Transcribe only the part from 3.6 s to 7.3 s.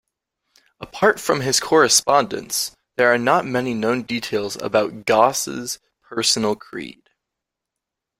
known details about Gauss' personal creed.